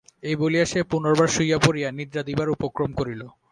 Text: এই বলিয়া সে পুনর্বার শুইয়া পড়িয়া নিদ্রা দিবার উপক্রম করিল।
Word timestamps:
এই 0.23 0.35
বলিয়া 0.41 0.65
সে 0.65 0.79
পুনর্বার 0.91 1.29
শুইয়া 1.35 1.57
পড়িয়া 1.65 1.89
নিদ্রা 1.97 2.21
দিবার 2.27 2.53
উপক্রম 2.55 2.89
করিল। 2.99 3.21